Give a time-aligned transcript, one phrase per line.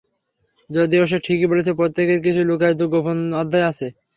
[0.69, 3.87] যদিও সে ঠিকই বলেছে, প্রত্যেকেরই কিছু লুকায়িত গোপন অধ্যায় থাকে।